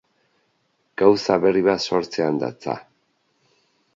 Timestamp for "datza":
2.45-2.77